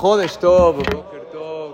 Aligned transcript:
Jodesh 0.00 0.38
Tov, 0.38 0.82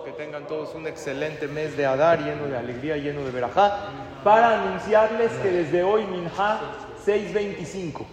que 0.05 0.11
tengan 0.11 0.49
todos 0.49 0.75
un 0.75 0.85
excelente 0.89 1.47
mes 1.47 1.77
de 1.77 1.87
Adar, 1.87 2.19
lleno 2.19 2.49
de 2.49 2.57
alegría, 2.57 2.97
lleno 2.97 3.23
de 3.23 3.31
verajá, 3.31 3.85
para 4.25 4.65
anunciarles 4.65 5.31
que 5.35 5.49
desde 5.49 5.85
hoy 5.85 6.05
Minha 6.09 6.61
6.25. 7.07 8.05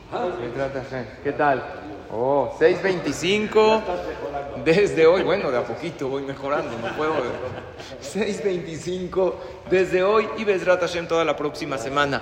¿Qué 1.24 1.32
tal? 1.32 1.64
Oh, 2.12 2.56
6.25 2.60 3.82
desde 4.64 5.08
hoy, 5.08 5.24
bueno, 5.24 5.50
de 5.50 5.58
a 5.58 5.64
poquito 5.64 6.08
voy 6.10 6.22
mejorando, 6.22 6.78
no 6.78 6.96
puedo. 6.96 7.16
6.25 8.04 9.34
desde 9.72 10.04
hoy 10.04 10.30
y 10.38 10.44
Bezrat 10.44 10.82
Hashem 10.82 11.08
toda 11.08 11.26
la 11.26 11.36
próxima 11.36 11.80
semana. 11.80 12.22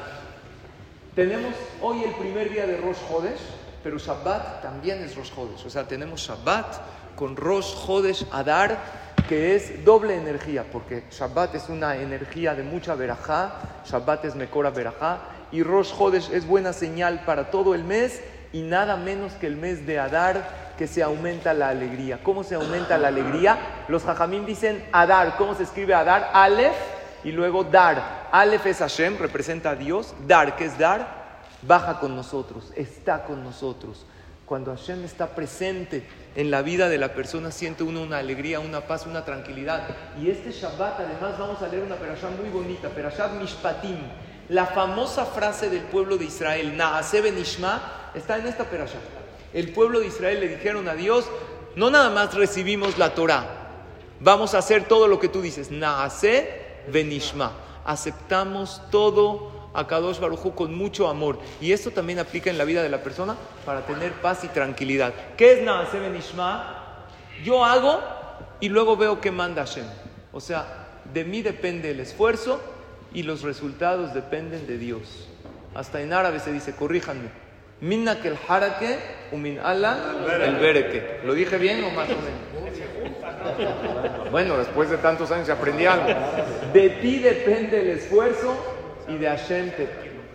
Tenemos 1.14 1.54
hoy 1.82 2.06
el 2.06 2.12
primer 2.12 2.52
día 2.52 2.66
de 2.66 2.78
Rosh 2.78 3.00
Hodesh, 3.12 3.42
pero 3.84 3.98
Shabbat 3.98 4.62
también 4.62 5.04
es 5.04 5.14
Rosh 5.14 5.32
Hodesh. 5.36 5.66
O 5.66 5.70
sea, 5.70 5.86
tenemos 5.86 6.22
Shabbat 6.22 7.01
con 7.16 7.36
Rosh 7.36 7.74
Hodesh 7.88 8.26
Adar, 8.32 8.78
que 9.28 9.56
es 9.56 9.86
doble 9.86 10.16
energía, 10.16 10.66
porque 10.72 11.06
Shabbat 11.12 11.56
es 11.56 11.70
una 11.70 11.96
energía 11.96 12.54
de 12.54 12.64
mucha 12.64 12.96
verajá, 12.96 13.54
Shabbat 13.86 14.26
es 14.26 14.36
Mekora 14.36 14.70
verajá, 14.70 15.20
y 15.52 15.64
Rosh 15.64 15.94
Hodesh 15.98 16.32
es 16.32 16.46
buena 16.46 16.74
señal 16.74 17.24
para 17.26 17.52
todo 17.52 17.76
el 17.76 17.84
mes 17.84 18.22
y 18.54 18.62
nada 18.62 18.98
menos 18.98 19.34
que 19.34 19.48
el 19.48 19.56
mes 19.56 19.86
de 19.86 20.00
Adar, 20.00 20.74
que 20.78 20.88
se 20.88 21.04
aumenta 21.04 21.54
la 21.54 21.70
alegría. 21.70 22.24
¿Cómo 22.24 22.44
se 22.44 22.56
aumenta 22.56 22.98
la 22.98 23.10
alegría? 23.10 23.86
Los 23.88 24.04
Jajamín 24.04 24.46
dicen 24.46 24.84
Adar. 24.92 25.36
¿Cómo 25.38 25.56
se 25.56 25.64
escribe 25.64 25.94
Adar? 25.94 26.32
Aleph 26.34 26.76
y 27.24 27.32
luego 27.32 27.64
Dar. 27.64 28.30
Aleph 28.32 28.66
es 28.66 28.80
Hashem, 28.80 29.18
representa 29.18 29.72
a 29.72 29.76
Dios. 29.76 30.14
Dar, 30.28 30.56
¿qué 30.56 30.66
es 30.66 30.78
Dar? 30.78 31.22
Baja 31.62 32.00
con 32.00 32.16
nosotros, 32.16 32.72
está 32.76 33.24
con 33.24 33.44
nosotros. 33.44 34.06
Cuando 34.52 34.76
Hashem 34.76 35.06
está 35.06 35.28
presente 35.28 36.06
en 36.36 36.52
la 36.52 36.62
vida 36.62 36.90
de 36.90 36.98
la 36.98 37.14
persona, 37.14 37.52
siente 37.52 37.84
uno 37.84 38.02
una 38.02 38.18
alegría, 38.18 38.60
una 38.60 38.82
paz, 38.82 39.06
una 39.06 39.24
tranquilidad. 39.24 39.88
Y 40.22 40.30
este 40.30 40.52
Shabbat, 40.52 41.00
además, 41.00 41.40
vamos 41.40 41.62
a 41.62 41.70
leer 41.70 41.84
una 41.84 41.96
perashá 41.96 42.30
muy 42.32 42.50
bonita, 42.50 42.90
perashat 42.90 43.32
Mishpatim. 43.40 43.96
La 44.50 44.66
famosa 44.66 45.26
frase 45.26 45.70
del 45.70 45.84
pueblo 45.84 46.18
de 46.18 46.26
Israel, 46.26 46.76
Naase 46.76 47.22
Benishma, 47.22 48.12
está 48.14 48.40
en 48.40 48.48
esta 48.48 48.66
perashá. 48.66 48.98
El 49.54 49.72
pueblo 49.72 50.02
de 50.02 50.08
Israel 50.08 50.42
le 50.42 50.50
dijeron 50.50 50.90
a 50.90 50.96
Dios, 50.96 51.30
no 51.78 51.90
nada 51.90 52.10
más 52.10 52.34
recibimos 52.34 52.98
la 52.98 53.16
Torah, 53.16 53.46
vamos 54.20 54.54
a 54.54 54.58
hacer 54.58 54.86
todo 54.86 55.08
lo 55.08 55.18
que 55.18 55.30
tú 55.30 55.42
dices, 55.42 55.72
Naase 55.72 56.82
Benishma. 56.92 57.54
Aceptamos 57.86 58.82
todo 58.92 59.61
a 59.74 59.88
Kadosh 59.88 60.20
Barujú 60.20 60.54
con 60.54 60.76
mucho 60.76 61.08
amor. 61.08 61.40
Y 61.60 61.72
esto 61.72 61.92
también 61.92 62.20
aplica 62.20 62.50
en 62.50 62.58
la 62.58 62.66
vida 62.66 62.84
de 62.84 62.90
la 62.90 63.04
persona 63.04 63.36
para 63.66 63.86
tener 63.86 64.14
paz 64.14 64.44
y 64.44 64.48
tranquilidad. 64.48 65.14
¿Qué 65.38 65.54
es 65.54 65.64
Naase 65.64 66.00
Benishma? 66.00 67.06
Yo 67.44 67.66
hago 67.66 68.00
y 68.60 68.70
luego 68.70 68.98
veo 68.98 69.22
qué 69.22 69.32
manda 69.32 69.66
Hashem. 69.66 69.86
O 70.32 70.40
sea, 70.40 70.88
de 71.14 71.24
mí 71.24 71.42
depende 71.42 71.92
el 71.92 72.00
esfuerzo 72.00 72.62
y 73.14 73.24
los 73.24 73.42
resultados 73.42 74.14
dependen 74.14 74.68
de 74.68 74.78
Dios. 74.78 75.28
Hasta 75.74 76.02
en 76.02 76.14
árabe 76.14 76.40
se 76.40 76.52
dice, 76.52 76.76
corríjanme. 76.76 77.30
Minna 77.82 78.18
el 78.24 78.38
harake, 78.48 79.00
umin 79.32 79.58
ala 79.60 79.98
el 80.44 80.56
bereke. 80.58 81.22
¿Lo 81.26 81.34
dije 81.34 81.58
bien 81.58 81.84
o 81.84 81.90
más 81.90 82.08
o 82.10 82.16
menos? 82.16 82.52
Bueno, 84.30 84.58
después 84.58 84.90
de 84.90 84.98
tantos 84.98 85.32
años 85.32 85.48
se 85.48 85.52
aprendí 85.52 85.86
algo. 85.86 86.08
De 86.74 86.90
ti 87.02 87.20
depende 87.20 87.82
el 87.82 87.98
esfuerzo 87.98 88.56
y 89.14 89.18
de 89.18 89.28
Hashem 89.28 89.72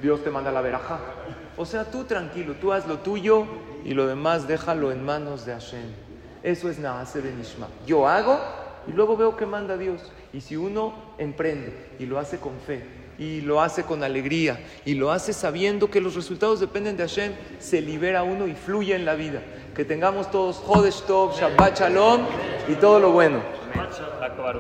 Dios 0.03 0.23
te 0.23 0.31
manda 0.31 0.53
la 0.53 0.61
veraja. 0.61 0.99
O 1.57 1.65
sea, 1.65 1.85
tú 1.85 2.05
tranquilo, 2.05 2.55
tú 2.61 2.73
haz 2.73 2.87
lo 2.87 2.99
tuyo 2.99 3.47
y 3.85 3.95
lo 3.95 4.07
demás 4.07 4.47
déjalo 4.47 4.93
en 4.93 5.05
manos 5.05 5.47
de 5.47 5.53
Hashem. 5.53 5.91
Eso 6.43 6.69
es 6.69 6.79
Naase 6.79 7.23
de 7.23 7.33
Nishma. 7.33 7.69
Yo 7.87 8.07
hago 8.07 8.39
y 8.87 8.93
luego 8.93 9.17
veo 9.17 9.37
que 9.37 9.47
manda 9.47 9.77
Dios. 9.77 10.13
Y 10.33 10.41
si 10.41 10.57
uno 10.57 10.93
emprende 11.19 11.73
y 11.99 12.07
lo 12.07 12.19
hace 12.19 12.39
con 12.39 12.53
fe 12.61 12.85
y 13.19 13.41
lo 13.41 13.63
hace 13.63 13.85
con 13.85 14.03
alegría 14.03 14.61
y 14.85 14.95
lo 14.95 15.11
hace 15.11 15.33
sabiendo 15.33 15.91
que 15.91 16.01
los 16.01 16.15
resultados 16.15 16.61
dependen 16.61 16.97
de 16.97 17.05
Hashem, 17.05 17.33
se 17.59 17.81
libera 17.81 18.23
uno 18.23 18.47
y 18.47 18.55
fluye 18.55 18.95
en 18.95 19.07
la 19.07 19.15
vida. 19.15 19.41
Que 19.75 19.85
tengamos 19.85 20.31
todos 20.31 20.57
Jodesh 20.57 21.03
Tov, 21.03 21.35
Shabbat 21.39 21.79
Shalom 21.79 22.21
y 22.69 22.75
todo 22.75 23.01
lo 23.01 23.13
bueno. 23.13 23.41